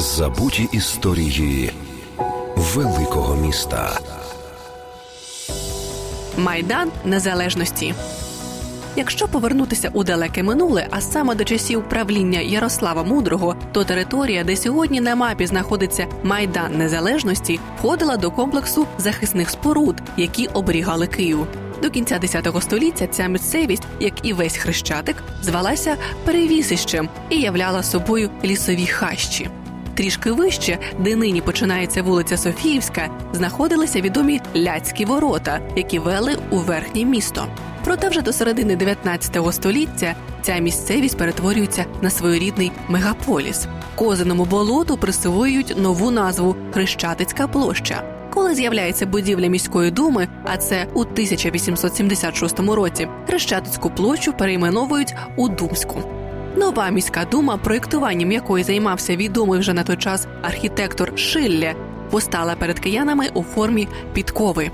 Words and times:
Забуті 0.00 0.68
історії 0.72 1.72
великого 2.56 3.36
міста. 3.36 4.00
Майдан 6.36 6.90
Незалежності. 7.04 7.94
Якщо 8.96 9.28
повернутися 9.28 9.90
у 9.92 10.04
далеке 10.04 10.42
минуле, 10.42 10.86
а 10.90 11.00
саме 11.00 11.34
до 11.34 11.44
часів 11.44 11.88
правління 11.88 12.40
Ярослава 12.40 13.02
Мудрого, 13.02 13.56
то 13.72 13.84
територія, 13.84 14.44
де 14.44 14.56
сьогодні 14.56 15.00
на 15.00 15.14
мапі 15.16 15.46
знаходиться 15.46 16.06
Майдан 16.22 16.78
Незалежності, 16.78 17.60
входила 17.78 18.16
до 18.16 18.30
комплексу 18.30 18.86
захисних 18.98 19.50
споруд, 19.50 19.96
які 20.16 20.46
оберігали 20.46 21.06
Київ. 21.06 21.46
До 21.82 21.90
кінця 21.90 22.18
X 22.18 22.60
століття 22.60 23.06
ця 23.06 23.26
місцевість, 23.26 23.86
як 24.00 24.12
і 24.22 24.32
весь 24.32 24.56
хрещатик, 24.56 25.16
звалася 25.42 25.96
перевісищем 26.24 27.08
і 27.30 27.40
являла 27.40 27.82
собою 27.82 28.30
лісові 28.44 28.86
хащі. 28.86 29.50
Трішки 29.98 30.32
вище, 30.32 30.78
де 30.98 31.16
нині 31.16 31.40
починається 31.40 32.02
вулиця 32.02 32.36
Софіївська, 32.36 33.10
знаходилися 33.32 34.00
відомі 34.00 34.40
ляцькі 34.56 35.04
ворота, 35.04 35.60
які 35.76 35.98
вели 35.98 36.36
у 36.50 36.56
верхнє 36.56 37.04
місто. 37.04 37.46
Проте 37.84 38.08
вже 38.08 38.22
до 38.22 38.32
середини 38.32 38.76
19 38.76 39.54
століття 39.54 40.14
ця 40.42 40.58
місцевість 40.58 41.18
перетворюється 41.18 41.84
на 42.02 42.10
своєрідний 42.10 42.72
мегаполіс. 42.88 43.66
Козиному 43.94 44.44
болоту 44.44 44.96
присвоюють 44.96 45.74
нову 45.78 46.10
назву 46.10 46.56
Хрещатицька 46.72 47.48
площа. 47.48 48.02
Коли 48.30 48.54
з'являється 48.54 49.06
будівля 49.06 49.46
міської 49.46 49.90
думи, 49.90 50.28
а 50.44 50.56
це 50.56 50.86
у 50.94 51.00
1876 51.00 52.60
році, 52.60 53.08
Хрещатицьку 53.26 53.90
площу 53.90 54.32
перейменовують 54.32 55.14
у 55.36 55.48
Думську. 55.48 56.17
Нова 56.58 56.90
міська 56.90 57.24
дума, 57.24 57.56
проєктуванням 57.56 58.32
якої 58.32 58.64
займався 58.64 59.16
відомий 59.16 59.60
вже 59.60 59.72
на 59.72 59.82
той 59.82 59.96
час 59.96 60.26
архітектор 60.42 61.18
Шилле, 61.18 61.74
постала 62.10 62.54
перед 62.54 62.78
киянами 62.78 63.30
у 63.34 63.42
формі 63.42 63.88
підкови. 64.12 64.70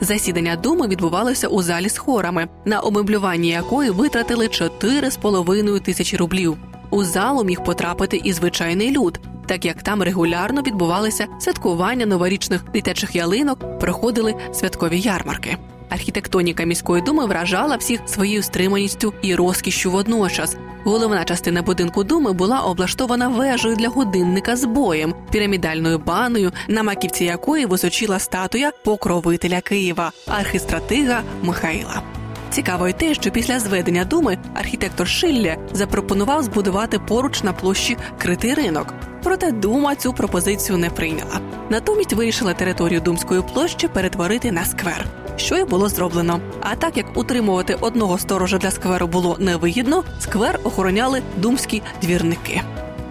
Засідання 0.00 0.56
думи 0.56 0.88
відбувалося 0.88 1.48
у 1.48 1.62
залі 1.62 1.88
з 1.88 1.98
хорами, 1.98 2.48
на 2.64 2.80
обмеблювання 2.80 3.48
якої 3.48 3.90
витратили 3.90 4.46
4,5 4.46 5.80
тисячі 5.80 6.16
рублів. 6.16 6.56
У 6.90 7.04
залу 7.04 7.44
міг 7.44 7.64
потрапити 7.64 8.20
і 8.24 8.32
звичайний 8.32 8.90
люд, 8.90 9.20
так 9.46 9.64
як 9.64 9.82
там 9.82 10.02
регулярно 10.02 10.62
відбувалися 10.62 11.26
святкування 11.40 12.06
новорічних 12.06 12.64
дитячих 12.72 13.16
ялинок, 13.16 13.78
проходили 13.78 14.34
святкові 14.52 15.00
ярмарки. 15.00 15.56
Архітектоніка 15.88 16.64
міської 16.64 17.02
думи 17.02 17.26
вражала 17.26 17.76
всіх 17.76 18.00
своєю 18.06 18.42
стриманістю 18.42 19.14
і 19.22 19.34
розкішшю 19.34 19.90
водночас. 19.90 20.56
Головна 20.84 21.24
частина 21.24 21.62
будинку 21.62 22.04
думи 22.04 22.32
була 22.32 22.60
облаштована 22.60 23.28
вежею 23.28 23.76
для 23.76 23.88
годинника 23.88 24.56
з 24.56 24.64
боєм, 24.64 25.14
пірамідальною 25.30 25.98
баною, 25.98 26.52
на 26.68 26.82
маківці 26.82 27.24
якої 27.24 27.66
височила 27.66 28.18
статуя 28.18 28.72
покровителя 28.84 29.60
Києва, 29.60 30.12
архістратига 30.26 31.22
Михаїла. 31.42 32.02
Цікаво 32.50 32.88
й 32.88 32.92
те, 32.92 33.14
що 33.14 33.30
після 33.30 33.58
зведення 33.58 34.04
думи 34.04 34.38
архітектор 34.54 35.08
Шилля 35.08 35.56
запропонував 35.72 36.42
збудувати 36.42 36.98
поруч 36.98 37.42
на 37.42 37.52
площі 37.52 37.96
критий 38.18 38.54
ринок. 38.54 38.94
Проте 39.22 39.52
дума 39.52 39.94
цю 39.94 40.12
пропозицію 40.12 40.78
не 40.78 40.90
прийняла. 40.90 41.40
Натомість 41.70 42.12
вирішила 42.12 42.54
територію 42.54 43.00
думської 43.00 43.42
площі 43.54 43.88
перетворити 43.88 44.52
на 44.52 44.64
сквер 44.64 45.04
що 45.38 45.56
й 45.56 45.64
було 45.64 45.88
зроблено. 45.88 46.40
А 46.60 46.76
так 46.76 46.96
як 46.96 47.16
утримувати 47.16 47.74
одного 47.80 48.18
сторожа 48.18 48.58
для 48.58 48.70
скверу 48.70 49.06
було 49.06 49.36
невигідно, 49.40 50.04
сквер 50.20 50.60
охороняли 50.64 51.22
думські 51.36 51.82
двірники. 52.02 52.62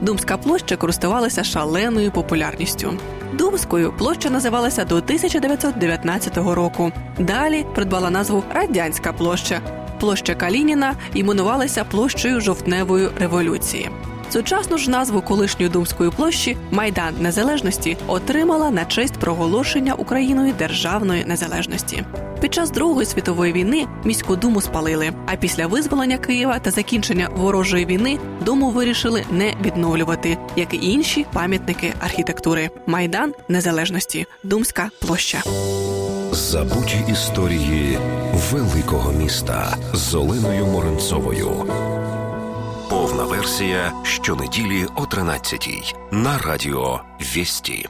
Думська 0.01 0.37
площа 0.37 0.75
користувалася 0.75 1.43
шаленою 1.43 2.11
популярністю. 2.11 2.93
Думською 3.33 3.93
площа 3.97 4.29
називалася 4.29 4.85
до 4.85 4.95
1919 4.95 6.37
року. 6.37 6.91
Далі 7.19 7.65
придбала 7.75 8.09
назву 8.09 8.43
Радянська 8.53 9.13
площа. 9.13 9.61
Площа 9.99 10.35
Калініна 10.35 10.95
іменувалася 11.13 11.83
площею 11.83 12.41
жовтневої 12.41 13.09
революції. 13.19 13.89
Сучасну 14.29 14.77
ж 14.77 14.89
назву 14.89 15.21
колишньої 15.21 15.71
думської 15.71 16.09
площі 16.11 16.57
Майдан 16.71 17.15
Незалежності 17.19 17.97
отримала 18.07 18.69
на 18.69 18.85
честь 18.85 19.13
проголошення 19.13 19.93
Україною 19.93 20.53
державної 20.53 21.25
незалежності. 21.25 22.03
Під 22.41 22.53
час 22.53 22.71
Другої 22.71 23.05
світової 23.05 23.53
війни 23.53 23.87
міську 24.03 24.35
думу 24.35 24.61
спалили. 24.61 25.11
А 25.25 25.35
після 25.35 25.67
визволення 25.67 26.17
Києва 26.17 26.59
та 26.59 26.71
закінчення 26.71 27.29
ворожої 27.35 27.85
війни 27.85 28.19
думу 28.41 28.69
вирішили 28.69 29.23
не 29.31 29.53
відновлювати, 29.61 30.37
як 30.55 30.73
і 30.73 30.91
інші 30.91 31.25
пам'ятники 31.33 31.93
архітектури. 31.99 32.69
Майдан 32.85 33.33
Незалежності, 33.47 34.25
Думська 34.43 34.89
площа. 34.99 35.43
Забуті 36.31 36.97
історії 37.11 37.99
великого 38.51 39.11
міста 39.11 39.77
з 39.93 40.15
Оленою 40.15 40.65
Моренцовою. 40.65 41.65
Повна 42.89 43.23
версія 43.23 43.93
щонеділі 44.03 44.85
о 44.95 45.01
13-й 45.01 45.95
на 46.11 46.37
радіо 46.37 47.01
Вісті. 47.21 47.89